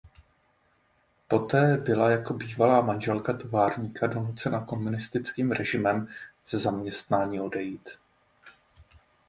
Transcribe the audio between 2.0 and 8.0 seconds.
jako bývalá manželka továrníka donucena komunistickým režimem ze zaměstnání odejít.